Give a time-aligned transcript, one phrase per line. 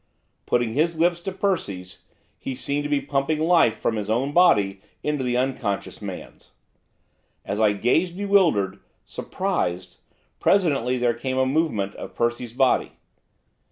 [0.47, 2.01] Putting his lips to Percy's,
[2.39, 6.53] he seemed to be pumping life from his own body into the unconscious man's.
[7.45, 9.99] As I gazed bewildered, surprised,
[10.39, 12.93] presently there came a movement of Percy's body.